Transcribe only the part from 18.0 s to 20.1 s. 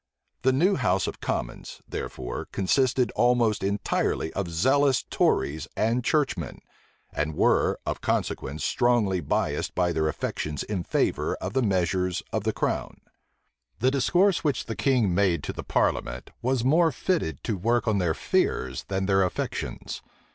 fears than their affections.